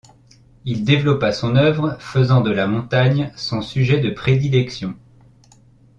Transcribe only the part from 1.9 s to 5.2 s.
faisant de la montagne son sujet de prédilection.